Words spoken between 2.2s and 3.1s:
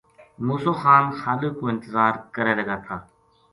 کرے لگا تھا